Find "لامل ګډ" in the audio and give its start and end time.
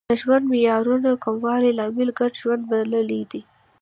1.79-2.31